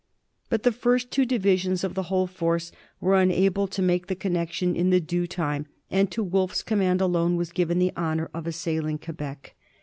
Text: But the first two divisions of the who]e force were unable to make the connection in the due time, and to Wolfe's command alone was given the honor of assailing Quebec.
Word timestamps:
But 0.49 0.63
the 0.63 0.71
first 0.71 1.11
two 1.11 1.25
divisions 1.27 1.83
of 1.83 1.93
the 1.93 2.05
who]e 2.05 2.25
force 2.25 2.71
were 2.99 3.21
unable 3.21 3.67
to 3.67 3.83
make 3.83 4.07
the 4.07 4.15
connection 4.15 4.75
in 4.75 4.89
the 4.89 4.99
due 4.99 5.27
time, 5.27 5.67
and 5.91 6.09
to 6.09 6.23
Wolfe's 6.23 6.63
command 6.63 7.01
alone 7.01 7.35
was 7.35 7.51
given 7.51 7.77
the 7.77 7.93
honor 7.95 8.27
of 8.33 8.47
assailing 8.47 8.97
Quebec. 8.97 9.53